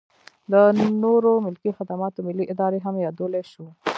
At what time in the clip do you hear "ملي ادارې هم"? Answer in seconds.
2.27-2.95